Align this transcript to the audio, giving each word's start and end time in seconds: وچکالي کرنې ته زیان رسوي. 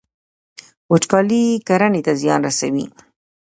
وچکالي 0.91 1.43
کرنې 1.67 2.01
ته 2.05 2.11
زیان 2.21 2.39
رسوي. 2.47 2.85